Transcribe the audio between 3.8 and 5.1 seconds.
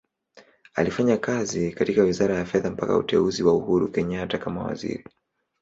Kenyatta kama Waziri.